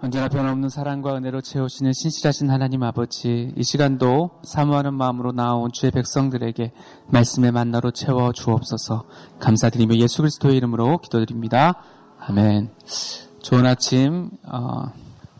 [0.00, 6.72] 언제나 변함없는 사랑과 은혜로 채우시는 신실하신 하나님 아버지, 이 시간도 사모하는 마음으로 나온 주의 백성들에게
[7.08, 9.06] 말씀의 만나로 채워 주옵소서
[9.40, 11.82] 감사드리며 예수 그리스도의 이름으로 기도드립니다.
[12.20, 12.70] 아멘.
[13.42, 14.92] 좋은 아침, 어,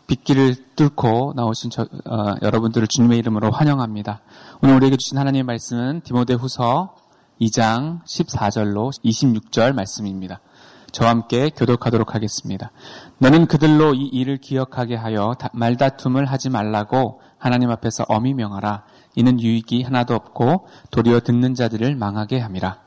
[0.08, 4.22] 빗길을 뚫고 나오신 저, 어, 여러분들을 주님의 이름으로 환영합니다.
[4.60, 6.96] 오늘 우리에게 주신 하나님의 말씀은 디모데 후서
[7.40, 10.40] 2장 14절로 26절 말씀입니다.
[10.92, 12.70] 저와 함께 교독하도록 하겠습니다.
[13.18, 18.84] 너는 그들로 이 일을 기억하게 하여 말다툼을 하지 말라고 하나님 앞에서 엄히 명하라.
[19.14, 22.78] 이는 유익이 하나도 없고 도리어 듣는 자들을 망하게 함이라.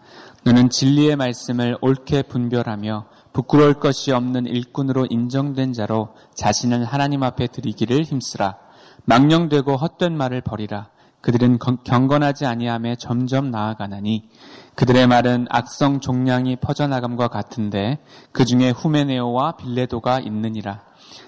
[0.43, 8.03] 너는 진리의 말씀을 옳게 분별하며 부끄러울 것이 없는 일꾼으로 인정된 자로 자신을 하나님 앞에 드리기를
[8.03, 8.57] 힘쓰라.
[9.05, 10.89] 망령되고 헛된 말을 버리라.
[11.21, 14.29] 그들은 경건하지 아니함에 점점 나아가나니
[14.75, 17.99] 그들의 말은 악성 종량이 퍼져나감과 같은데
[18.31, 20.81] 그 중에 후메네오와 빌레도가 있느니라.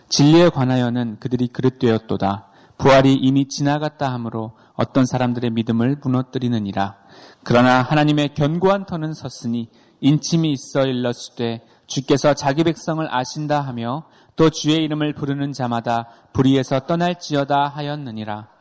[0.10, 2.48] 진리에 관하여는 그들이 그릇되었도다.
[2.78, 6.96] 부활이 이미 지나갔다 하므로 어떤 사람들의 믿음을 무너뜨리느니라.
[7.44, 9.70] 그러나 하나님의 견고한 터는 섰으니
[10.02, 17.68] 인침이 있어 일렀으되 주께서 자기 백성을 아신다 하며 또 주의 이름을 부르는 자마다 불의에서 떠날지어다
[17.68, 18.53] 하였느니라.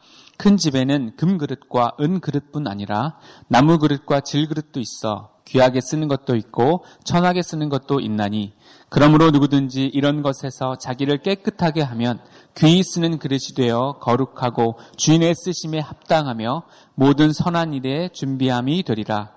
[0.42, 3.14] 큰 집에는 금 그릇과 은 그릇뿐 아니라
[3.46, 8.52] 나무 그릇과 질 그릇도 있어 귀하게 쓰는 것도 있고 천하게 쓰는 것도 있나니
[8.88, 12.18] 그러므로 누구든지 이런 것에서 자기를 깨끗하게 하면
[12.56, 16.64] 귀히 쓰는 그릇이 되어 거룩하고 주인의 쓰심에 합당하며
[16.96, 19.30] 모든 선한 일에 준비함이 되리라.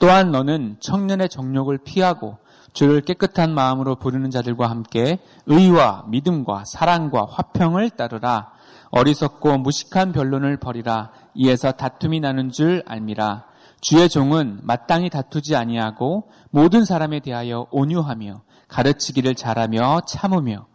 [0.00, 2.38] 또한 너는 청년의 정욕을 피하고
[2.72, 8.57] 주를 깨끗한 마음으로 부르는 자들과 함께 의와 믿음과 사랑과 화평을 따르라.
[8.90, 11.10] 어리석고 무식한 변론을 버리라.
[11.34, 13.44] 이에서 다툼이 나는 줄 알미라.
[13.80, 20.66] 주의 종은 마땅히 다투지 아니하고 모든 사람에 대하여 온유하며 가르치기를 잘하며 참으며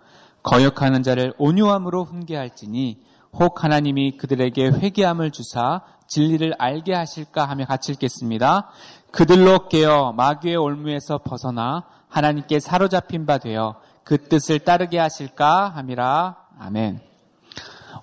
[0.41, 3.01] 거역하는 자를 온유함으로 훈계할지니
[3.33, 8.69] 혹 하나님이 그들에게 회개함을 주사 진리를 알게 하실까 하며 같이 읽겠습니다.
[9.11, 16.37] 그들로 깨어 마귀의 올무에서 벗어나 하나님께 사로잡힌 바 되어 그 뜻을 따르게 하실까 함이라.
[16.59, 17.12] 아멘.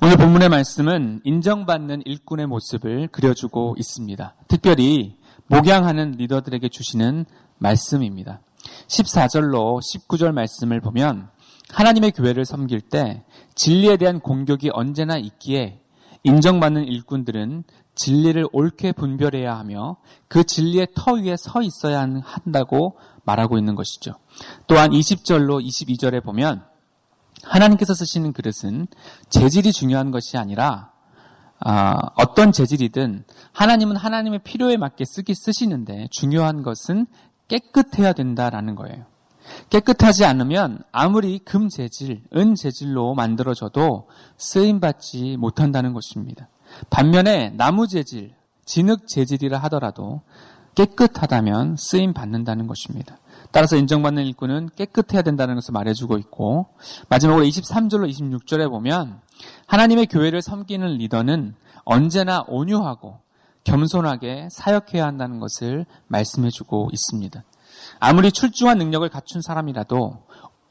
[0.02, 4.34] 오늘 본문의 말씀은 인정받는 일꾼의 모습을 그려주고 있습니다.
[4.48, 5.18] 특별히
[5.48, 7.26] 목양하는 리더들에게 주시는
[7.58, 8.40] 말씀입니다.
[8.88, 11.28] 14절로 19절 말씀을 보면
[11.68, 13.24] 하나님의 교회를 섬길 때
[13.54, 15.82] 진리에 대한 공격이 언제나 있기에
[16.22, 23.74] 인정받는 일꾼들은 진리를 옳게 분별해야 하며 그 진리의 터 위에 서 있어야 한다고 말하고 있는
[23.74, 24.14] 것이죠.
[24.66, 26.69] 또한 20절로 22절에 보면
[27.44, 28.86] 하나님께서 쓰시는 그릇은
[29.28, 30.90] 재질이 중요한 것이 아니라
[31.62, 37.06] 아, 어떤 재질이든 하나님은 하나님의 필요에 맞게 쓰기 쓰시는데 중요한 것은
[37.48, 39.04] 깨끗해야 된다라는 거예요.
[39.68, 46.48] 깨끗하지 않으면 아무리 금 재질, 은 재질로 만들어져도 쓰임 받지 못한다는 것입니다.
[46.88, 48.34] 반면에 나무 재질,
[48.64, 50.22] 진흙 재질이라 하더라도
[50.76, 53.18] 깨끗하다면 쓰임 받는다는 것입니다.
[53.52, 56.68] 따라서 인정받는 일꾼은 깨끗해야 된다는 것을 말해주고 있고
[57.08, 59.20] 마지막으로 23절로 26절에 보면
[59.66, 63.18] 하나님의 교회를 섬기는 리더는 언제나 온유하고
[63.64, 67.44] 겸손하게 사역해야 한다는 것을 말씀해주고 있습니다.
[67.98, 70.22] 아무리 출중한 능력을 갖춘 사람이라도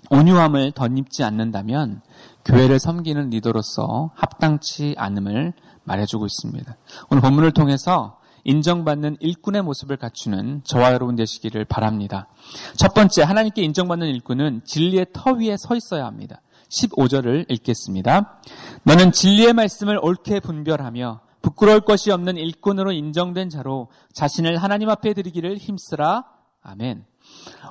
[0.09, 2.01] 온유함을 덧입지 않는다면
[2.45, 5.53] 교회를 섬기는 리더로서 합당치 않음을
[5.83, 6.77] 말해주고 있습니다.
[7.09, 12.27] 오늘 본문을 통해서 인정받는 일꾼의 모습을 갖추는 저와 여러분 되시기를 바랍니다.
[12.75, 16.41] 첫 번째, 하나님께 인정받는 일꾼은 진리의 터 위에 서 있어야 합니다.
[16.69, 18.39] 15절을 읽겠습니다.
[18.83, 25.57] 너는 진리의 말씀을 옳게 분별하며 부끄러울 것이 없는 일꾼으로 인정된 자로 자신을 하나님 앞에 드리기를
[25.57, 26.25] 힘쓰라.
[26.61, 27.05] 아멘.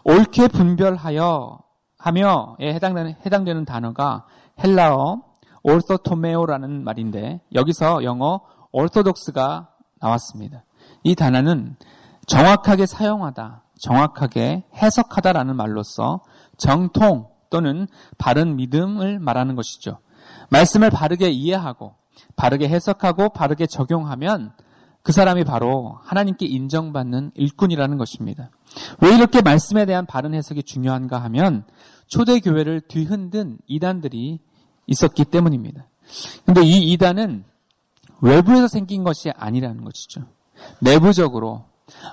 [0.05, 1.61] 옳게 분별하여
[1.99, 4.25] 하며에 해당되는, 해당되는 단어가
[4.63, 5.23] 헬라어
[5.63, 8.41] 올소토메오라는 말인데 여기서 영어
[8.73, 9.69] orthodox가
[10.01, 10.65] 나왔습니다.
[11.03, 11.77] 이 단어는
[12.27, 16.23] 정확하게 사용하다, 정확하게 해석하다라는 말로서
[16.57, 17.87] 정통 또는
[18.19, 19.99] 바른 믿음을 말하는 것이죠.
[20.51, 21.95] 말씀을 바르게 이해하고
[22.37, 24.53] 바르게 해석하고 바르게 적용하면
[25.03, 28.51] 그 사람이 바로 하나님께 인정받는 일꾼이라는 것입니다.
[29.01, 31.65] 왜 이렇게 말씀에 대한 바른 해석이 중요한가 하면
[32.09, 34.41] 초대 교회를 뒤흔든 이단들이
[34.87, 35.87] 있었기 때문입니다.
[36.45, 37.45] 근데 이 이단은
[38.21, 40.23] 외부에서 생긴 것이 아니라는 것이죠.
[40.81, 41.65] 내부적으로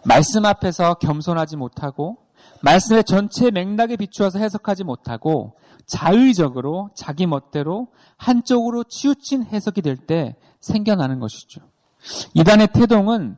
[0.05, 2.17] 말씀 앞에서 겸손하지 못하고
[2.61, 5.55] 말씀의 전체 맥락에 비추어서 해석하지 못하고
[5.85, 7.87] 자의적으로 자기 멋대로
[8.17, 11.61] 한쪽으로 치우친 해석이 될 때 생겨나는 것이죠.
[12.33, 13.37] 이단의 태동은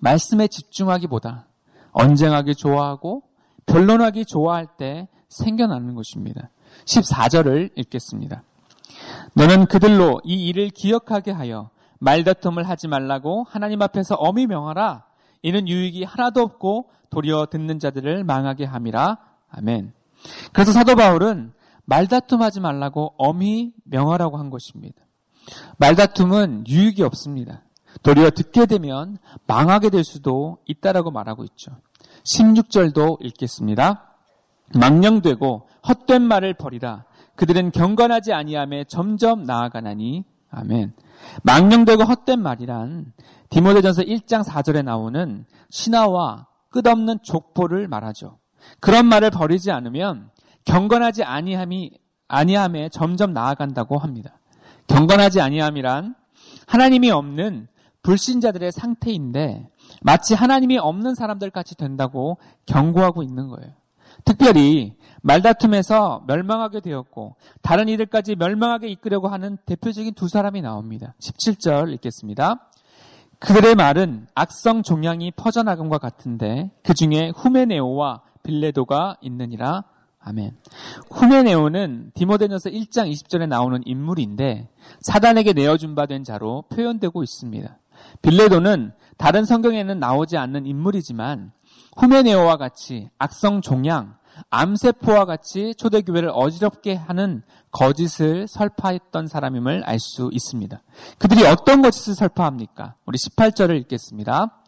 [0.00, 1.46] 말씀에 집중하기보다
[1.92, 3.22] 언쟁하기 좋아하고
[3.66, 6.50] 변론하기 좋아할 때 생겨나는 것입니다.
[6.86, 8.42] 14절을 읽겠습니다.
[9.34, 15.04] 너는 그들로 이 일을 기억하게 하여 말다툼을 하지 말라고 하나님 앞에서 엄히 명하라.
[15.42, 19.18] 이는 유익이 하나도 없고 도리어 듣는 자들을 망하게 함이라.
[19.50, 19.92] 아멘.
[20.52, 21.52] 그래서 사도 바울은
[21.84, 25.02] 말다툼하지 말라고 엄히 명하라고 한 것입니다.
[25.78, 27.64] 말다툼은 유익이 없습니다.
[28.02, 31.72] 도리어 듣게 되면 망하게 될 수도 있다라고 말하고 있죠.
[32.24, 34.14] 16절도 읽겠습니다.
[34.74, 37.04] 망령되고 헛된 말을 버리라.
[37.34, 40.24] 그들은 경건하지 아니함에 점점 나아가나니.
[40.50, 40.92] 아멘.
[41.42, 43.12] 망령되고 헛된 말이란
[43.50, 48.38] 디모데전서 1장 4절에 나오는 신하와 끝없는 족보를 말하죠.
[48.80, 50.30] 그런 말을 버리지 않으면
[50.64, 51.92] 경건하지 아니함이
[52.28, 54.38] 아니함에 점점 나아간다고 합니다.
[54.86, 56.14] 경건하지 아니함이란
[56.66, 57.68] 하나님이 없는
[58.02, 59.68] 불신자들의 상태인데
[60.02, 63.72] 마치 하나님이 없는 사람들 같이 된다고 경고하고 있는 거예요.
[64.24, 71.14] 특별히 말다툼에서 멸망하게 되었고 다른 이들까지 멸망하게 이끌려고 하는 대표적인 두 사람이 나옵니다.
[71.20, 72.68] 17절 읽겠습니다.
[73.38, 79.84] 그들의 말은 악성 종양이 퍼져나감과 같은데 그 중에 후메네오와 빌레도가 있느니라.
[80.22, 80.54] 아멘.
[81.10, 84.68] 후메네오는 디모데전서 1장 20절에 나오는 인물인데
[85.00, 87.78] 사단에게 내어준 바 된 자로 표현되고 있습니다.
[88.20, 91.52] 빌레도는 다른 성경에는 나오지 않는 인물이지만
[91.96, 94.16] 후메네오와 같이 악성 종양,
[94.48, 100.82] 암세포와 같이 초대교회를 어지럽게 하는 거짓을 설파했던 사람임을 알 수 있습니다.
[101.18, 102.94] 그들이 어떤 거짓을 설파합니까?
[103.06, 104.60] 우리 18절을 읽겠습니다.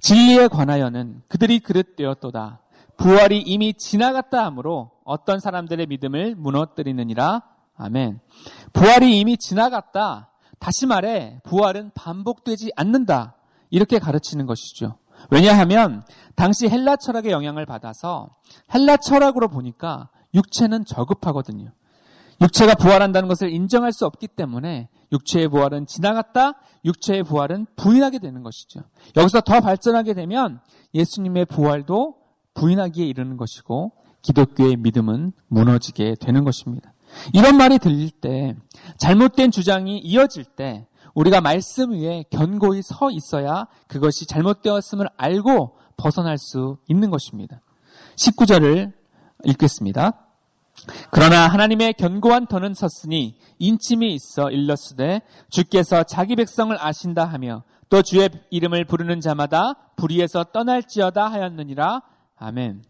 [0.00, 2.60] 진리에 관하여는 그들이 그릇되었도다.
[2.96, 7.42] 부활이 이미 지나갔다 하므로 어떤 사람들의 믿음을 무너뜨리느니라.
[7.76, 8.20] 아멘.
[8.72, 10.30] 부활이 이미 지나갔다.
[10.58, 13.34] 다시 말해 부활은 반복되지 않는다.
[13.70, 14.96] 이렇게 가르치는 것이죠.
[15.30, 16.02] 왜냐하면
[16.34, 18.30] 당시 헬라 철학의 영향을 받아서
[18.74, 21.70] 헬라 철학으로 보니까 육체는 저급하거든요.
[22.40, 26.54] 육체가 부활한다는 것을 인정할 수 없기 때문에 육체의 부활은 지나갔다,
[26.84, 28.80] 육체의 부활은 부인하게 되는 것이죠.
[29.16, 30.60] 여기서 더 발전하게 되면
[30.94, 32.16] 예수님의 부활도
[32.54, 33.92] 부인하기에 이르는 것이고
[34.22, 36.92] 기독교의 믿음은 무너지게 되는 것입니다.
[37.32, 38.56] 이런 말이 들릴 때
[38.98, 40.86] 잘못된 주장이 이어질 때
[41.16, 47.62] 우리가 말씀 위에 견고히 서 있어야 그것이 잘못되었음을 알고 벗어날 수 있는 것입니다.
[48.16, 48.92] 19절을
[49.44, 50.12] 읽겠습니다.
[51.10, 58.28] 그러나 하나님의 견고한 터는 섰으니 인침이 있어 일렀으되 주께서 자기 백성을 아신다 하며 또 주의
[58.50, 62.02] 이름을 부르는 자마다 불의에서 떠날지어다 하였느니라.
[62.36, 62.84] 아멘.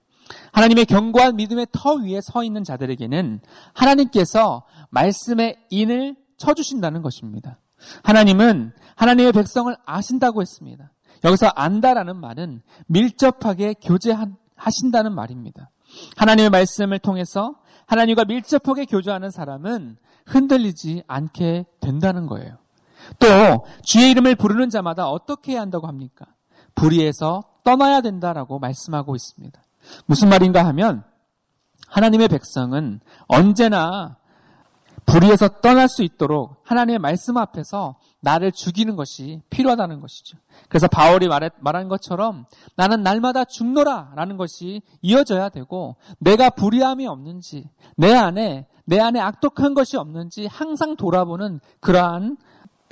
[0.53, 3.41] 하나님의 견고한 믿음의 터 위에 서 있는 자들에게는
[3.73, 7.59] 하나님께서 말씀의 인을 쳐주신다는 것입니다.
[8.03, 10.91] 하나님은 하나님의 백성을 아신다고 했습니다.
[11.25, 15.71] 여기서 안다라는 말은 밀접하게 교제하신다는 말입니다.
[16.17, 17.57] 하나님의 말씀을 통해서
[17.87, 19.97] 하나님과 밀접하게 교제하는 사람은
[20.27, 22.57] 흔들리지 않게 된다는 거예요.
[23.19, 26.27] 또 주의 이름을 부르는 자마다 어떻게 해야 한다고 합니까?
[26.75, 29.61] 불의에서 떠나야 된다라고 말씀하고 있습니다.
[30.07, 31.05] 무슨 말인가 하면
[31.89, 34.17] 하나님의 백성은 언제나
[35.07, 40.37] 불의에서 떠날 수 있도록 하나님의 말씀 앞에서 나를 죽이는 것이 필요하다는 것이죠.
[40.69, 47.71] 그래서 바울이 말했, 말한 것처럼 나는 날마다 죽노라 라는 것이 이어져야 되고 내가 불의함이 없는지
[47.97, 52.37] 내 안에 내 안에 악독한 것이 없는지 항상 돌아보는 그러한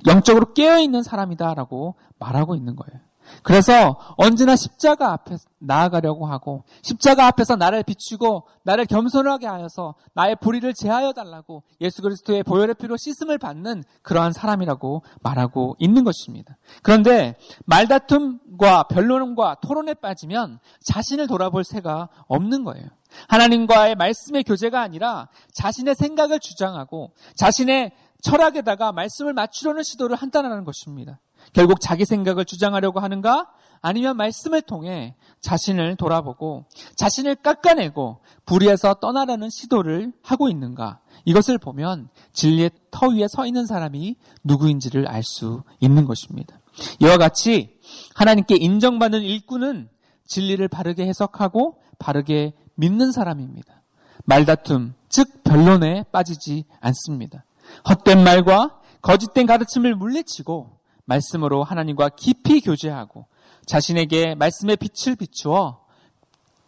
[0.07, 3.01] 영적으로 깨어있는 사람이다라고 말하고 있는 거예요.
[3.43, 10.75] 그래서 언제나 십자가 앞에 나아가려고 하고 십자가 앞에서 나를 비추고 나를 겸손하게 하여서 나의 불의를
[10.75, 16.57] 제하여 달라고 예수 그리스도의 보혈의 피로 씻음을 받는 그러한 사람이라고 말하고 있는 것입니다.
[16.83, 22.89] 그런데 말다툼과 변론과 토론에 빠지면 자신을 돌아볼 새가 없는 거예요.
[23.29, 27.93] 하나님과의 말씀의 교제가 아니라 자신의 생각을 주장하고 자신의
[28.25, 31.21] 철학에다가 말씀을 맞추려는 시도를 한다는 것입니다.
[31.53, 33.49] 결국 자기 생각을 주장하려고 하는가?
[33.83, 36.65] 아니면 말씀을 통해 자신을 돌아보고
[36.97, 41.01] 자신을 깎아내고 불의에서 떠나려는 시도를 하고 있는가?
[41.27, 46.61] 이것을 보면 진리의 터 위에 서 있는 사람이 누구인지를 알 수 있는 것입니다.
[47.01, 47.79] 이와 같이
[48.15, 49.91] 하나님께 인정받는 일꾼은
[50.27, 53.83] 진리를 바르게 해석하고 바르게 믿는 사람입니다.
[54.25, 57.45] 말다툼, 즉 변론에 빠지지 않습니다.
[57.89, 63.27] 헛된 말과 거짓된 가르침을 물리치고 말씀으로 하나님과 깊이 교제하고
[63.67, 65.81] 자신에게 말씀의 빛을 비추어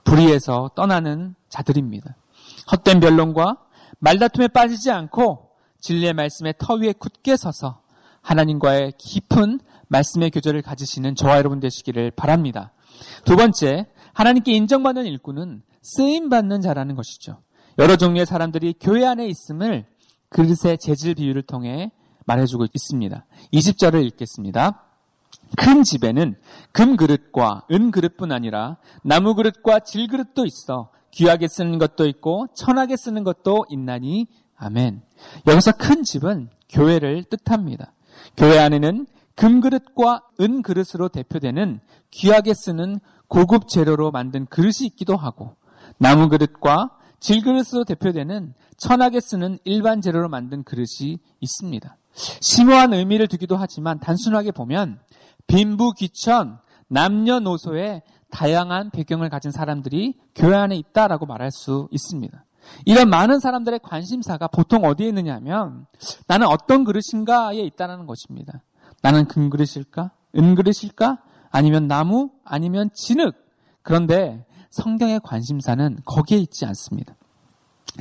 [0.05, 2.17] 불의에서 떠나는 자들입니다.
[2.71, 3.59] 헛된 변론과
[3.99, 7.81] 말다툼에 빠지지 않고 진리의 말씀의 터 위에 굳게 서서
[8.23, 12.73] 하나님과의 깊은 말씀의 교제를 가지시는 저와 여러분 되시기를 바랍니다.
[13.25, 17.43] 두 번째, 하나님께 인정받는 일꾼은 쓰임 받는 자라는 것이죠.
[17.79, 19.87] 여러 종류의 사람들이 교회 안에 있음을
[20.29, 21.91] 그릇의 재질 비유를 통해
[22.27, 23.25] 말해주고 있습니다.
[23.53, 24.83] 20절을 읽겠습니다.
[25.57, 26.35] 큰 집에는
[26.73, 32.97] 금 그릇과 은 그릇뿐 아니라 나무 그릇과 질 그릇도 있어 귀하게 쓰는 것도 있고 천하게
[32.97, 35.03] 쓰는 것도 있나니 아멘.
[35.47, 37.93] 여기서 큰 집은 교회를 뜻합니다.
[38.37, 41.81] 교회 안에는 금 그릇과 은 그릇으로 대표되는
[42.11, 45.57] 귀하게 쓰는 고급 재료로 만든 그릇이 있기도 하고
[45.99, 51.97] 나무 그릇과 질 그릇으로 대표되는 천하게 쓰는 일반 재료로 만든 그릇이 있습니다.
[52.41, 55.01] 심오한 의미를 두기도 하지만 단순하게 보면
[55.47, 56.59] 빈부 귀천
[56.89, 62.45] 남녀노소의 다양한 배경을 가진 사람들이 교회 안에 있다라고 말할 수 있습니다.
[62.85, 65.87] 이런 많은 사람들의 관심사가 보통 어디에 있느냐면
[66.27, 68.63] 나는 어떤 그릇인가에 있다는 것입니다.
[69.03, 70.11] 나는 금그릇일까?
[70.37, 71.23] 은그릇일까?
[71.51, 72.31] 아니면 나무?
[72.45, 73.35] 아니면 진흙?
[73.83, 74.45] 그런데
[74.77, 77.17] 성경의 관심사는 거기에 있지 않습니다.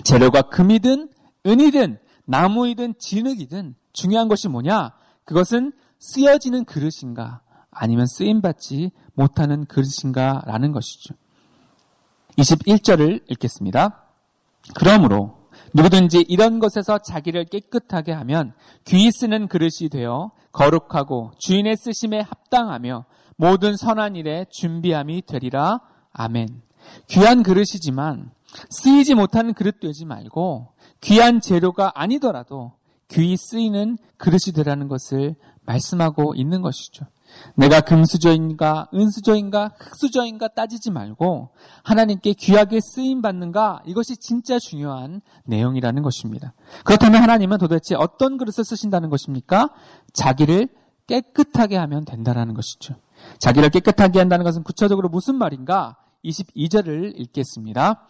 [0.03, 1.09] 재료가 금이든
[1.45, 4.91] 은이든 나무이든 진흙이든 중요한 것이 뭐냐?
[5.23, 7.41] 그것은 쓰여지는 그릇인가?
[7.71, 11.13] 아니면 쓰임받지 못하는 그릇인가 라는 것이죠.
[12.37, 14.05] 21절을 읽겠습니다.
[14.75, 18.53] 그러므로 누구든지 이런 것에서 자기를 깨끗하게 하면
[18.85, 23.05] 귀 쓰는 그릇이 되어 거룩하고 주인의 쓰심에 합당하며
[23.37, 25.81] 모든 선한 일에 준비함이 되리라.
[26.13, 26.64] 아멘.
[27.07, 28.31] 귀한 그릇이지만
[28.69, 30.69] 쓰이지 못하는 그릇 되지 말고
[31.01, 32.73] 귀한 재료가 아니더라도
[33.09, 37.05] 귀히 쓰이는 그릇이 되라는 것을 말씀하고 있는 것이죠.
[37.55, 41.49] 내가 금수저인가 은수저인가 흙수저인가 따지지 말고
[41.83, 46.53] 하나님께 귀하게 쓰임 받는가 이것이 진짜 중요한 내용이라는 것입니다.
[46.83, 49.69] 그렇다면 하나님은 도대체 어떤 그릇을 쓰신다는 것입니까?
[50.13, 50.69] 자기를
[51.07, 52.95] 깨끗하게 하면 된다는 것이죠.
[53.39, 55.97] 자기를 깨끗하게 한다는 것은 구체적으로 무슨 말인가?
[56.25, 58.07] 22절을 읽겠습니다.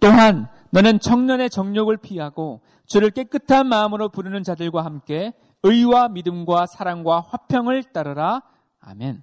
[0.00, 7.84] 또한 너는 청년의 정욕을 피하고 주를 깨끗한 마음으로 부르는 자들과 함께 의와 믿음과 사랑과 화평을
[7.92, 8.42] 따르라.
[8.80, 9.22] 아멘.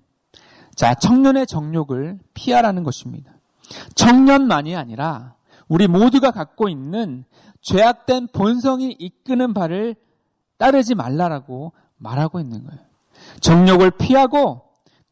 [0.75, 3.33] 자, 청년의 정욕을 피하라는 것입니다.
[3.95, 5.35] 청년만이 아니라
[5.67, 7.25] 우리 모두가 갖고 있는
[7.61, 9.95] 죄악된 본성이 이끄는 바를
[10.57, 12.81] 따르지 말라라고 말하고 있는 거예요.
[13.41, 14.61] 정욕을 피하고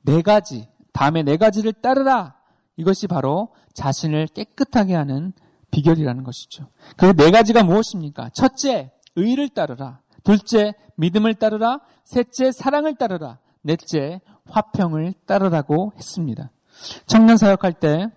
[0.03, 2.36] 네 가지, 다음에 네 가지를 따르라.
[2.77, 5.33] 이것이 바로 자신을 깨끗하게 하는
[5.71, 6.67] 비결이라는 것이죠.
[6.95, 8.29] 그 네 가지가 무엇입니까?
[8.33, 9.99] 첫째, 의를 따르라.
[10.23, 11.79] 둘째, 믿음을 따르라.
[12.05, 13.39] 셋째, 사랑을 따르라.
[13.61, 16.51] 넷째, 화평을 따르라고 했습니다.
[17.05, 18.07] 청년 사역할 때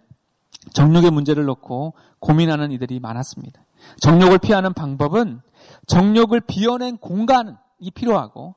[0.75, 3.63] 정욕의 문제를 놓고 고민하는 이들이 많았습니다.
[4.01, 5.41] 정욕을 피하는 방법은
[5.87, 7.55] 정욕을 비워낸 공간이
[7.95, 8.55] 필요하고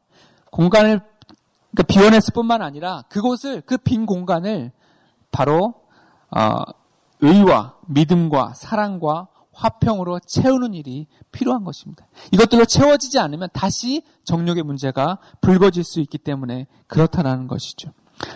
[0.51, 1.00] 공간을
[1.72, 4.72] 그러니까 비워냈을 뿐만 아니라 그곳을 그 빈 공간을
[5.31, 5.82] 바로 어,
[7.21, 12.07] 의와 믿음과 사랑과 화평으로 채우는 일이 필요한 것입니다.
[12.31, 17.91] 이것들로 채워지지 않으면 다시 정욕의 문제가 불거질 수 있기 때문에 그렇다라는 것이죠.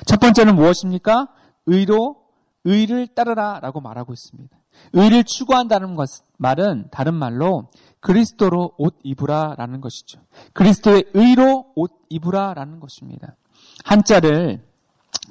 [0.05, 1.29] 첫 번째는 무엇입니까?
[1.65, 2.17] 의로
[2.65, 4.55] 의를 따르라 라고 말하고 있습니다.
[4.93, 10.19] 의를 추구한다는 것, 말은 다른 말로 그리스도로 옷 입으라 라는 것이죠.
[10.53, 13.35] 그리스도의 의로 옷 입으라 라는 것입니다.
[13.83, 14.66] 한자를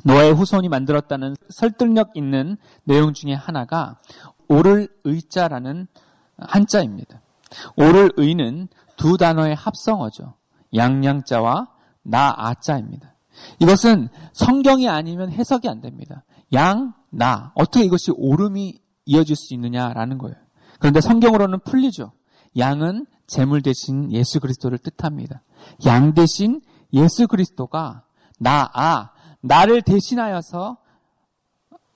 [0.05, 3.99] 노아의 후손이 만들었다는 설득력 있는 내용 중에 하나가
[4.49, 5.87] 오를 의자라는
[6.39, 7.21] 한자입니다.
[7.77, 10.35] 오를 의는 두 단어의 합성어죠.
[10.75, 11.69] 양양자와
[12.03, 13.15] 나아자입니다.
[13.61, 16.25] 이것은 성경이 아니면 해석이 안 됩니다.
[16.53, 17.53] 양, 나.
[17.55, 20.37] 어떻게 이것이 오름이 이어질 수 있느냐라는 거예요.
[20.79, 22.13] 그런데 성경으로는 풀리죠.
[22.57, 25.43] 양은 재물 대신 예수 그리스도를 뜻합니다.
[25.85, 26.61] 양 대신
[26.93, 28.05] 예수 그리스도가
[28.39, 29.11] 나, 아,
[29.47, 30.79] 나를 대신하여서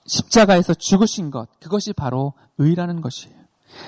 [0.05, 3.35] 십자가에서 죽으신 것, 그것이 바로 의라는 것이에요.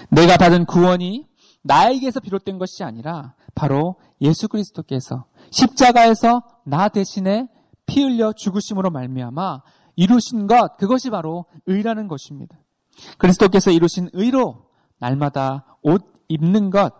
[0.09, 1.27] 내가 받은 구원이
[1.63, 7.47] 나에게서 비롯된 것이 아니라 바로 예수 그리스도께서 십자가에서 나 대신에
[7.85, 9.61] 피 흘려 죽으심으로 말미암아
[9.95, 12.57] 이루신 것, 그것이 바로 의라는 것입니다.
[13.17, 14.65] 그리스도께서 이루신 의로
[14.99, 16.93] 날마다 옷 입는 것,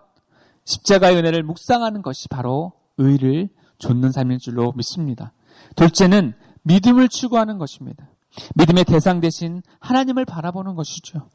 [0.66, 5.34] 십자가의 은혜를 묵상하는 것이 바로 의를 좇는 삶일 줄로 믿습니다.
[5.76, 8.10] 둘째는 믿음을 추구하는 것입니다.
[8.56, 11.30] 믿음의 대상 대신 하나님을 바라보는 것이죠.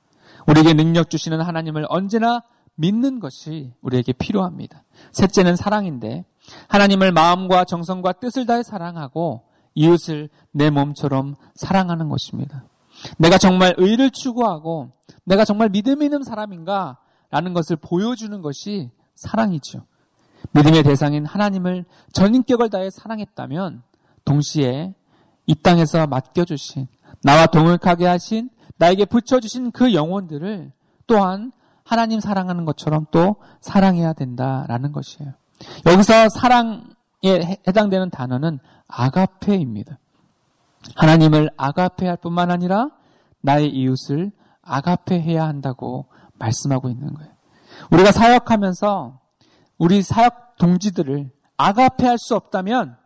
[0.46, 2.42] 우리에게 능력 주시는 하나님을 언제나
[2.74, 4.84] 믿는 것이 우리에게 필요합니다.
[5.12, 6.24] 셋째는 사랑인데
[6.68, 9.42] 하나님을 마음과 정성과 뜻을 다해 사랑하고
[9.74, 12.64] 이웃을 내 몸처럼 사랑하는 것입니다.
[13.18, 14.90] 내가 정말 의를 추구하고
[15.24, 16.98] 내가 정말 믿음 있는 사람인가
[17.30, 19.84] 라는 것을 보여주는 것이 사랑이죠.
[20.52, 23.82] 믿음의 대상인 하나님을 전인격을 다해 사랑했다면
[24.24, 24.94] 동시에
[25.48, 26.86] 이 땅에서 맡겨주신
[27.24, 30.70] 나와 동역하게 하신 나에게 붙여주신 그 영혼들을
[31.06, 31.52] 또한
[31.82, 35.32] 하나님 사랑하는 것처럼 또 사랑해야 된다라는 것이에요.
[35.86, 39.98] 여기서 사랑에 해당되는 단어는 아가페입니다.
[40.96, 42.90] 하나님을 아가페할 뿐만 아니라
[43.40, 44.30] 나의 이웃을
[44.62, 47.32] 아가페해야 한다고 말씀하고 있는 거예요.
[47.90, 49.18] 우리가 사역하면서
[49.78, 52.96] 우리 사역 동지들을 아가페할 수 없다면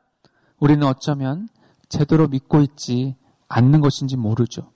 [0.58, 1.48] 우리는 어쩌면
[1.92, 3.16] 제대로 믿고 있지
[3.48, 4.72] 않는 것인지 모르죠.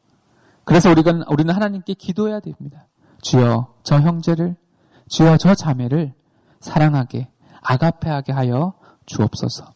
[0.64, 2.86] 그래서 우리가 우리는 하나님께 기도해야 됩니다.
[3.22, 4.56] 주여 저 형제를
[5.08, 6.12] 주여 저 자매를
[6.60, 7.28] 사랑하게
[7.62, 8.74] 아가페하게 하여
[9.06, 9.72] 주옵소서.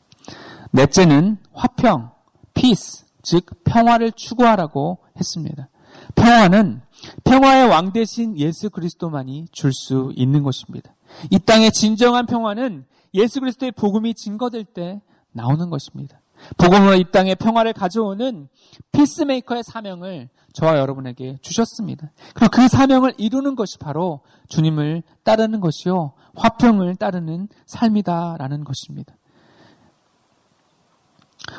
[0.73, 2.11] 넷째는 화평,
[2.53, 5.69] peace, 즉 평화를 추구하라고 했습니다.
[6.15, 6.83] 평화는
[7.25, 10.95] 평화의 왕 대신 예수 그리스도만이 줄 수 있는 것입니다.
[11.31, 15.01] 이 땅의 진정한 평화는 예수 그리스도의 복음이 증거될 때
[15.33, 16.20] 나오는 것입니다.
[16.57, 18.49] 복음으로 이 땅에 평화를 가져오는
[18.93, 22.11] 피스메이커의 사명을 저와 여러분에게 주셨습니다.
[22.35, 26.13] 그리고 그 사명을 이루는 것이 바로 주님을 따르는 것이요.
[26.35, 29.15] 화평을 따르는 삶이다라는 것입니다.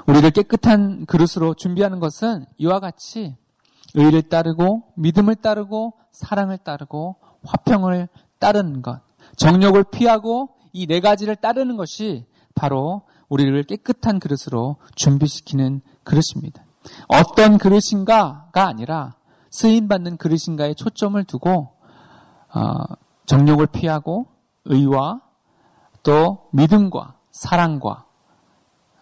[0.07, 3.35] 우리를 깨끗한 그릇으로 준비하는 것은 이와 같이
[3.93, 8.07] 의를 따르고 믿음을 따르고 사랑을 따르고 화평을
[8.39, 9.01] 따르는 것,
[9.37, 16.65] 정욕을 피하고 이 네 가지를 따르는 것이 바로 우리를 깨끗한 그릇으로 준비시키는 그릇입니다.
[17.07, 19.15] 어떤 그릇인가가 아니라
[19.49, 21.71] 쓰임 받는 그릇인가에 초점을 두고
[22.53, 22.83] 어,
[23.25, 24.27] 정욕을 피하고
[24.65, 25.21] 의와
[26.03, 28.05] 또 믿음과 사랑과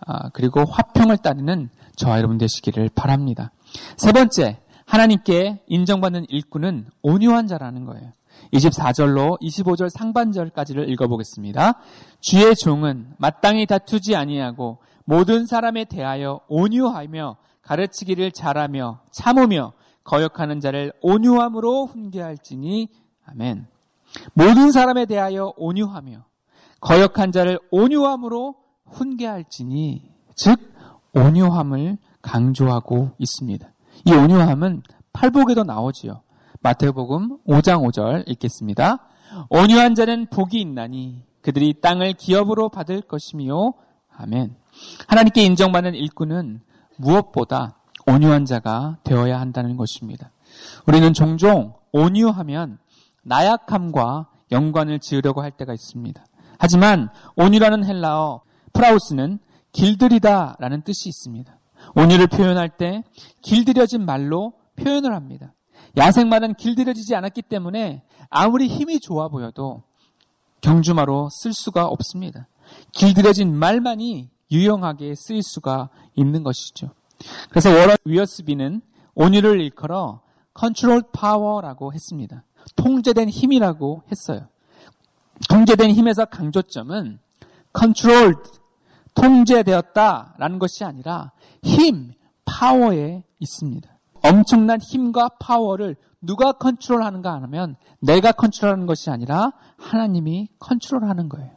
[0.06, 3.52] 아, 그리고 화평을 따르는 저와 여러분 되시기를 바랍니다.
[3.98, 8.12] 세 번째, 하나님께 인정받는 일꾼은 온유한 자라는 거예요.
[8.54, 11.74] 24절로 25절 상반절까지를 읽어보겠습니다.
[12.20, 21.86] 주의 종은 마땅히 다투지 아니하고 모든 사람에 대하여 온유하며 가르치기를 잘하며 참으며 거역하는 자를 온유함으로
[21.86, 22.90] 훈계할지니
[23.26, 23.68] 아멘.
[24.34, 26.26] 모든 사람에 대하여 온유하며
[26.82, 28.56] 거역한 자를 온유함으로
[28.88, 30.60] 훈계할지니 즉
[31.14, 33.68] 온유함을 강조하고 있습니다.
[34.06, 36.22] 이 온유함은 팔복에도 나오지요.
[36.62, 39.00] 마태복음 5장 5절 읽겠습니다.
[39.50, 43.74] 온유한 자는 복이 있나니 그들이 땅을 기업으로 받을 것이며
[44.18, 44.56] 아멘.
[45.08, 46.62] 하나님께 인정받는 일꾼은
[46.98, 50.32] 무엇보다 온유한 자가 되어야 한다는 것입니다.
[50.86, 52.78] 우리는 종종 온유하면
[53.24, 56.26] 나약함과 연관을 지으려고 할 때가 있습니다.
[56.58, 58.42] 하지만 온유라는 헬라어
[58.74, 59.40] 프라우스는
[59.72, 61.58] 길들이다 라는 뜻이 있습니다.
[61.96, 63.04] 온유를 표현할 때
[63.42, 65.54] 길들여진 말로 표현을 합니다.
[66.00, 69.84] 야생말은 길들여지지 않았기 때문에 아무리 힘이 좋아 보여도
[70.62, 72.48] 경주마로 쓸 수가 없습니다.
[72.94, 76.92] 길들여진 말만이 유용하게 쓰일 수가 있는 것이죠.
[77.50, 78.82] 그래서 워런 위어스비는
[79.14, 80.22] 온유를 일컬어
[80.54, 82.44] controlled power라고 했습니다.
[82.76, 84.48] 통제된 힘이라고 했어요.
[85.50, 87.20] 통제된 힘에서 강조점은
[87.78, 88.50] controlled,
[89.16, 91.32] 통제되었다라는 것이 아니라
[91.62, 92.14] 힘,
[92.46, 93.99] 파워에 있습니다.
[94.24, 101.52] 엄청난 힘과 파워를 누가 컨트롤하는가 하면 내가 컨트롤하는 것이 아니라 하나님이 컨트롤하는 거예요.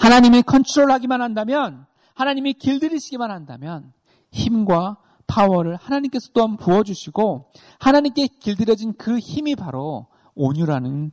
[0.00, 3.92] 하나님이 컨트롤하기만 한다면 하나님이 길들이시기만 한다면
[4.30, 11.12] 힘과 파워를 하나님께서 또한 부어주시고 하나님께 길들여진 그 힘이 바로 온유라는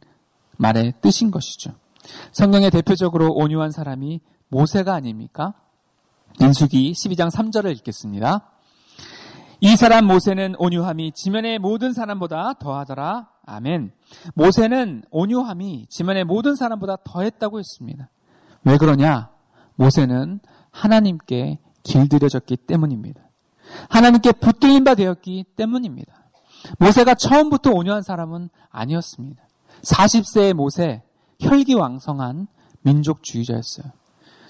[0.57, 1.71] 말의 뜻인 것이죠.
[2.31, 5.53] 성경에 대표적으로 온유한 사람이 모세가 아닙니까?
[6.39, 8.52] 인수기 12장 3절을 읽겠습니다.
[9.65, 13.29] 이 사람 모세는 온유함이 지면의 모든 사람보다 더하더라.
[13.45, 13.93] 아멘.
[14.33, 18.09] 모세는 온유함이 지면의 모든 사람보다 더했다고 했습니다.
[18.65, 19.29] 왜 그러냐?
[19.75, 23.21] 모세는 하나님께 길들여졌기 때문입니다.
[23.87, 26.13] 하나님께 붙들린 바 되었기 때문입니다.
[26.79, 29.47] 모세가 처음부터 온유한 사람은 아니었습니다.
[29.81, 31.03] 40세의 모세,
[31.39, 32.47] 혈기왕성한
[32.81, 33.85] 민족주의자였어요.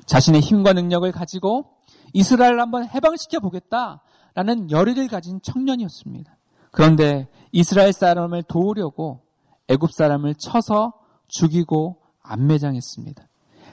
[0.07, 1.67] 자신의 힘과 능력을 가지고
[2.13, 4.01] 이스라엘을 한번 해방시켜 보겠다
[4.35, 6.35] 라는 열의를 가진 청년이었습니다.
[6.71, 9.21] 그런데 이스라엘 사람을 도우려고
[9.67, 10.93] 애굽 사람을 쳐서
[11.27, 13.23] 죽이고 안매장했습니다.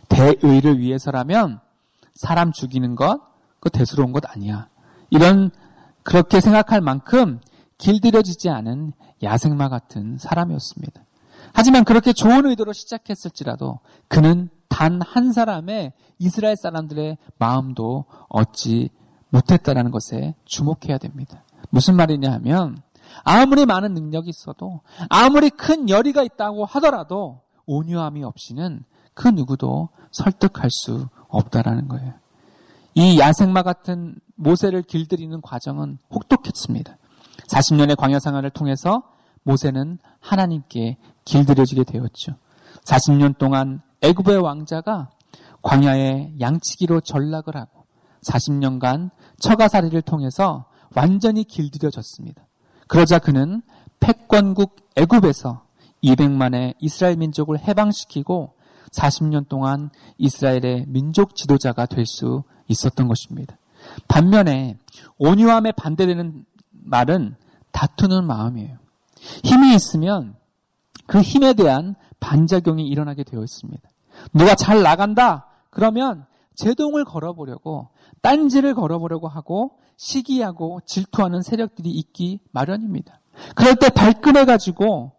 [0.08, 1.60] 대의를 위해서라면
[2.14, 3.20] 사람 죽이는 것,
[3.60, 4.68] 그 대수로운 것 아니야.
[5.10, 5.50] 이런
[6.02, 7.40] 그렇게 생각할 만큼
[7.78, 8.92] 길들여지지 않은
[9.22, 11.02] 야생마 같은 사람이었습니다.
[11.52, 18.88] 하지만 그렇게 좋은 의도로 시작했을지라도 그는 단 한 사람의 이스라엘 사람들의 마음도 얻지
[19.30, 21.44] 못했다라는 것에 주목해야 됩니다.
[21.70, 22.78] 무슨 말이냐 하면
[23.24, 31.08] 아무리 많은 능력이 있어도 아무리 큰 열의가 있다고 하더라도 온유함이 없이는 그 누구도 설득할 수
[31.28, 32.14] 없다라는 거예요.
[32.94, 36.96] 이 야생마 같은 모세를 길들이는 과정은 혹독했습니다.
[37.48, 39.02] 40년의 광야 생활을 통해서
[39.42, 42.34] 모세는 하나님께 길들여지게 되었죠.
[42.84, 45.10] 40년 동안 애굽의 왕자가
[45.62, 47.84] 광야에 양치기로 전락을 하고
[48.22, 49.10] 40년간
[49.40, 52.42] 처가살이를 통해서 완전히 길들여졌습니다.
[52.86, 53.62] 그러자 그는
[53.98, 55.64] 패권국 애굽에서
[56.02, 58.54] 200만의 이스라엘 민족을 해방시키고
[58.92, 63.56] 40년 동안 이스라엘의 민족 지도자가 될 수 있었던 것입니다.
[64.08, 64.78] 반면에
[65.18, 67.36] 온유함에 반대되는 말은
[67.72, 68.78] 다투는 마음이에요.
[69.44, 70.36] 힘이 있으면
[71.06, 73.88] 그 힘에 대한 반작용이 일어나게 되어 있습니다.
[74.32, 75.46] 누가 잘 나간다?
[75.70, 76.26] 그러면
[76.60, 77.88] 제동을 걸어보려고,
[78.20, 83.20] 딴지를 걸어보려고 하고, 시기하고 질투하는 세력들이 있기 마련입니다.
[83.54, 85.12] 그럴 때 발끈해 가지고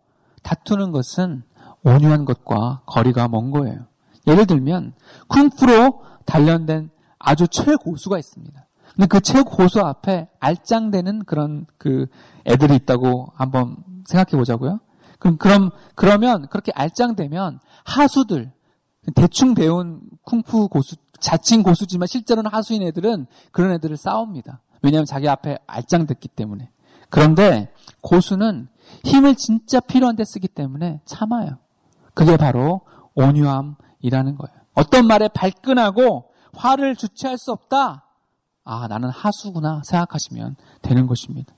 [0.43, 1.41] 다투는 것은
[1.83, 3.87] 온유한 것과 거리가 먼 거예요.
[4.27, 4.93] 예를 들면,
[5.27, 8.67] 쿵푸로 단련된 아주 최고수가 있습니다.
[8.93, 12.05] 근데 그 최고수 앞에 알짱대는 그런 그
[12.45, 14.79] 애들이 있다고 한번 생각해 보자고요.
[15.17, 18.51] 그럼, 그럼, 그러면 그렇게 알짱되면 하수들,
[19.15, 24.61] 대충 배운 쿵푸 고수, 자칭 고수지만 실제로는 하수인 애들은 그런 애들을 싸웁니다.
[24.81, 26.71] 왜냐하면 자기 앞에 알짱됐기 때문에.
[27.09, 28.67] 그런데 고수는
[29.03, 31.57] 힘을 진짜 필요한 데 쓰기 때문에 참아요.
[32.13, 32.81] 그게 바로
[33.15, 34.61] 온유함이라는 거예요.
[34.73, 38.05] 어떤 말에 발끈하고 화를 주체할 수 없다.
[38.63, 41.53] 아, 나는 하수구나 생각하시면 되는 것입니다.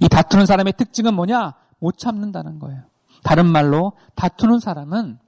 [0.00, 1.54] 이 다투는 사람의 특징은 뭐냐?
[1.78, 2.82] 못 참는다는 거예요.
[3.22, 5.18] 다른 말로 다투는 사람은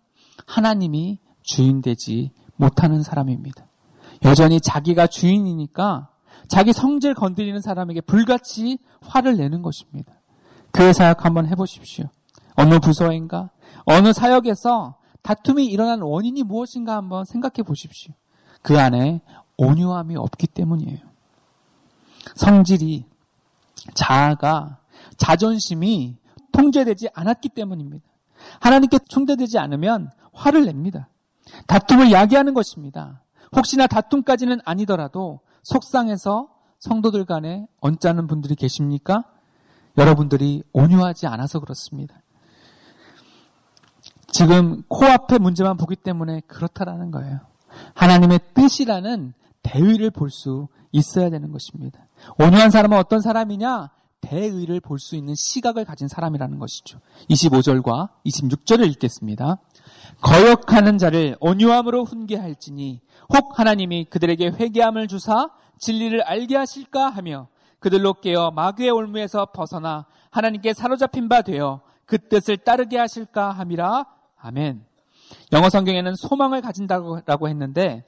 [0.47, 3.67] 하나님이 주인 되지 못하는 사람입니다.
[4.25, 6.09] 여전히 자기가 주인이니까
[6.47, 10.13] 자기 성질 건드리는 사람에게 불같이 화를 내는 것입니다.
[10.71, 12.05] 그 사역 한번 해보십시오.
[12.55, 13.51] 어느 부서인가?
[13.85, 18.15] 어느 사역에서 다툼이 일어난 원인이 무엇인가 한번 생각해 보십시오.
[18.63, 19.21] 그 안에
[19.57, 21.01] 온유함이 없기 때문이에요.
[22.37, 23.07] 성질이,
[23.95, 24.79] 자아가,
[25.17, 26.17] 자존심이
[26.53, 28.07] 통제되지 않았기 때문입니다.
[28.61, 31.09] 하나님께 통제되지 않으면 화를 냅니다.
[31.67, 33.23] 다툼을 야기하는 것입니다.
[33.57, 36.49] 혹시나 다툼까지는 아니더라도 속상해서
[36.79, 39.25] 성도들 간에 언짢은 분들이 계십니까?
[39.99, 42.15] 여러분들이 온유하지 않아서 그렇습니다.
[44.33, 47.41] 지금 코앞에 문제만 보기 때문에 그렇다라는 거예요.
[47.95, 52.07] 하나님의 뜻이라는 대의를 볼 수 있어야 되는 것입니다.
[52.39, 53.91] 온유한 사람은 어떤 사람이냐?
[54.21, 57.01] 대의를 볼 수 있는 시각을 가진 사람이라는 것이죠.
[57.31, 59.59] 25절과 26절을 읽겠습니다.
[60.21, 63.01] 거역하는 자를 온유함으로 훈계할지니
[63.35, 70.75] 혹 하나님이 그들에게 회개함을 주사 진리를 알게 하실까 하며 그들로 깨어 마귀의 올무에서 벗어나 하나님께
[70.75, 74.05] 사로잡힌 바 되어 그 뜻을 따르게 하실까 함이라
[74.37, 74.85] 아멘.
[75.53, 78.05] 영어 성경에는 소망을 가진다고 했는데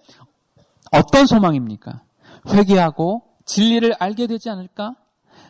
[0.93, 2.03] 어떤 소망입니까?
[2.49, 4.97] 회개하고 진리를 알게 되지 않을까?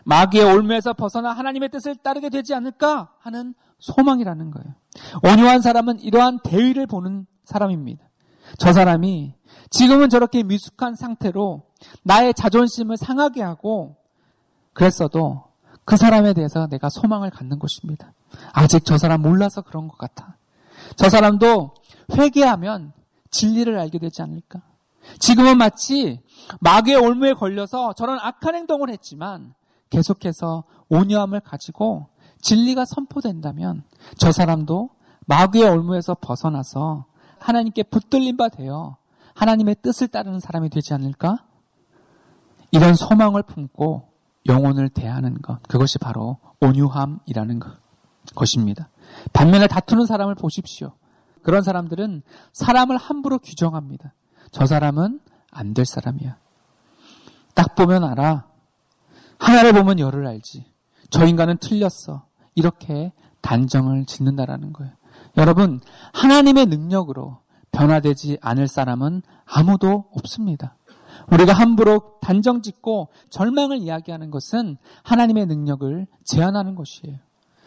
[0.05, 4.75] 마귀의 올무에서 벗어나 하나님의 뜻을 따르게 되지 않을까 하는 소망이라는 거예요.
[5.23, 8.05] 온유한 사람은 이러한 대의를 보는 사람입니다.
[8.59, 9.35] 저 사람이
[9.71, 11.63] 지금은 저렇게 미숙한 상태로
[12.03, 13.97] 나의 자존심을 상하게 하고
[14.73, 15.45] 그랬어도
[15.85, 18.13] 그 사람에 대해서 내가 소망을 갖는 것입니다.
[18.53, 20.37] 아직 저 사람 몰라서 그런 것 같아.
[20.97, 21.75] 저 사람도
[22.17, 22.93] 회개하면
[23.31, 24.63] 진리를 알게 되지 않을까?
[25.19, 26.21] 지금은 마치
[26.61, 29.55] 마귀의 올무에 걸려서 저런 악한 행동을 했지만
[29.93, 32.09] 계속해서 온유함을 가지고
[32.41, 33.85] 진리가 선포된다면
[34.17, 34.91] 저 사람도
[35.27, 37.05] 마귀의 올무에서 벗어나서
[37.39, 38.97] 하나님께 붙들린 바 되어
[39.35, 41.45] 하나님의 뜻을 따르는 사람이 되지 않을까?
[42.71, 44.09] 이런 소망을 품고
[44.47, 47.73] 영혼을 대하는 것, 그것이 바로 온유함이라는 것,
[48.35, 48.89] 것입니다.
[49.33, 50.93] 반면에 다투는 사람을 보십시오.
[51.43, 54.15] 그런 사람들은 사람을 함부로 규정합니다.
[54.53, 56.37] 저 사람은 안 될 사람이야.
[57.55, 58.52] 딱 보면 알아.
[59.43, 60.65] 하나를 보면 열을 알지.
[61.11, 62.27] 저 인간은 틀렸어.
[62.55, 64.93] 이렇게 단정을 짓는다라는 거예요.
[65.37, 65.81] 여러분,
[66.13, 67.41] 하나님의 능력으로
[67.73, 70.77] 변화되지 않을 사람은 아무도 없습니다.
[71.33, 77.19] 우리가 함부로 단정 짓고 절망을 이야기하는 것은 하나님의 능력을 제한하는 것이에요.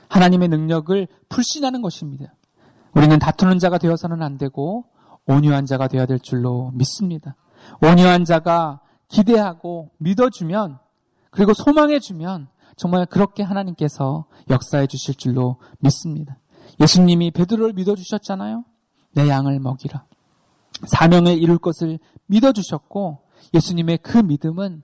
[0.08, 2.34] 하나님의 능력을 불신하는 것입니다.
[2.94, 4.86] 우리는 다투는 자가 되어서는 안 되고
[5.26, 7.36] 온유한 자가 되어야 될 줄로 믿습니다.
[7.82, 10.80] 온유한 자가 기대하고 믿어주면
[11.36, 16.38] 그리고 소망해 주면 정말 그렇게 하나님께서 역사해 주실 줄로 믿습니다.
[16.80, 18.64] 예수님이 베드로를 믿어 주셨잖아요.
[19.14, 20.06] 내 양을 먹이라.
[20.88, 23.20] 사명을 이룰 것을 믿어 주셨고
[23.54, 24.84] 예수님의 그 믿음은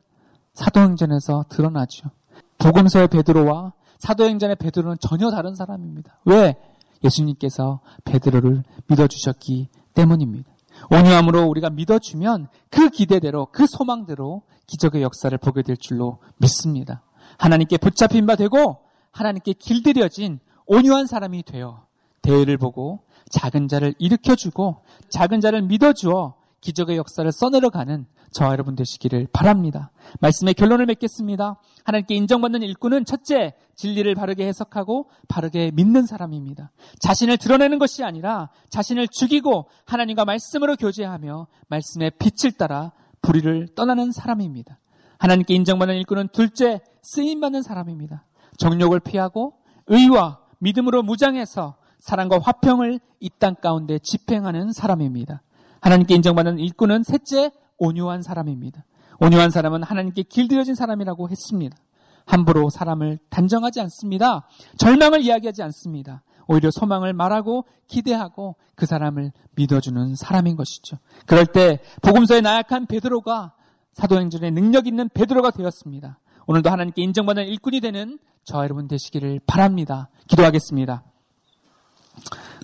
[0.54, 2.10] 사도행전에서 드러나죠.
[2.58, 6.20] 복음서의 베드로와 사도행전의 베드로는 전혀 다른 사람입니다.
[6.26, 6.56] 왜?
[7.04, 10.52] 예수님께서 베드로를 믿어 주셨기 때문입니다.
[10.90, 17.04] 온유함으로 우리가 믿어주면 그 기대대로 그 소망대로 기적의 역사를 보게 될 줄로 믿습니다.
[17.38, 18.80] 하나님께 붙잡힌 바 되고
[19.12, 21.86] 하나님께 길들여진 온유한 사람이 되어
[22.22, 29.92] 대회를 보고 작은 자를 일으켜주고 작은 자를 믿어주어 기적의 역사를 써내려가는 저와 여러분 되시기를 바랍니다.
[30.22, 31.60] 말씀의 결론을 맺겠습니다.
[31.84, 36.72] 하나님께 인정받는 일꾼은 첫째, 진리를 바르게 해석하고 바르게 믿는 사람입니다.
[37.00, 44.80] 자신을 드러내는 것이 아니라 자신을 죽이고 하나님과 말씀으로 교제하며 말씀의 빛을 따라 불의를 떠나는 사람입니다.
[45.18, 48.26] 하나님께 인정받는 일꾼은 둘째, 쓰임받는 사람입니다.
[48.58, 49.56] 정욕을 피하고
[49.88, 55.42] 의와 믿음으로 무장해서 사랑과 화평을 이 땅 가운데 집행하는 사람입니다.
[55.82, 58.86] 하나님께 인정받는 일꾼은 셋째, 온유한 사람입니다.
[59.20, 61.78] 온유한 사람은 하나님께 길들여진 사람이라고 했습니다.
[62.26, 64.48] 함부로 사람을 단정하지 않습니다.
[64.78, 66.24] 절망을 이야기하지 않습니다.
[66.48, 70.98] 오히려 소망을 말하고 기대하고 그 사람을 믿어주는 사람인 것이죠.
[71.26, 73.54] 그럴 때 복음서에 나약한 베드로가
[73.94, 76.20] 사도행전에 능력 있는 베드로가 되었습니다.
[76.48, 80.10] 오늘도 하나님께 인정받는 일꾼이 되는 저와 여러분 되시기를 바랍니다.
[80.28, 81.04] 기도하겠습니다.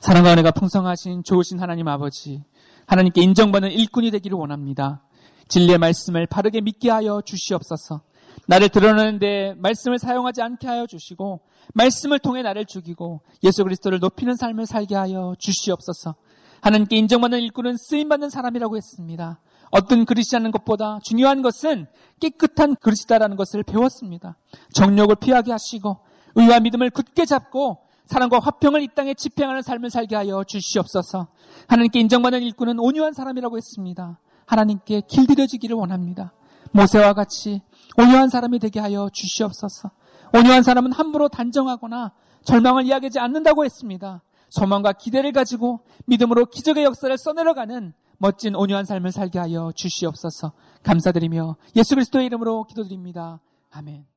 [0.02, 2.44] 사랑과 은혜가 풍성하신 좋으신 하나님 아버지,
[2.88, 5.04] 하나님께 인정받는 일꾼이 되기를 원합니다.
[5.50, 8.02] 진리의 말씀을 바르게 믿게 하여 주시옵소서.
[8.48, 11.42] 나를 드러내는데 말씀을 사용하지 않게 하여 주시고
[11.74, 16.16] 말씀을 통해 나를 죽이고 예수 그리스도를 높이는 삶을 살게 하여 주시옵소서.
[16.62, 19.42] 하나님께 인정받는 일꾼은 쓰임받는 사람이라고 했습니다.
[19.70, 21.88] 어떤 그릇이라는 것보다 중요한 것은
[22.22, 24.38] 깨끗한 그릇이다라는 것을 배웠습니다.
[24.74, 25.98] 정욕을 피하게 하시고
[26.36, 31.28] 의와 믿음을 굳게 잡고 사랑과 화평을 이 땅에 집행하는 삶을 살게 하여 주시옵소서.
[31.68, 34.20] 하나님께 인정받는 일꾼은 온유한 사람이라고 했습니다.
[34.46, 36.34] 하나님께 길들여지기를 원합니다.
[36.72, 37.62] 모세와 같이
[37.98, 39.92] 온유한 사람이 되게 하여 주시옵소서.
[40.34, 44.24] 온유한 사람은 함부로 단정하거나 절망을 이야기하지 않는다고 했습니다.
[44.50, 50.54] 소망과 기대를 가지고 믿음으로 기적의 역사를 써내려가는 멋진 온유한 삶을 살게 하여 주시옵소서.
[50.84, 53.42] 감사드리며 예수 그리스도의 이름으로 기도드립니다.
[53.72, 54.17] 아멘.